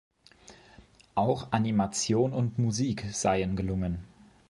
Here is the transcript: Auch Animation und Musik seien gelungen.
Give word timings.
Auch 1.13 1.51
Animation 1.51 2.33
und 2.33 2.57
Musik 2.57 3.05
seien 3.11 3.55
gelungen. 3.55 4.03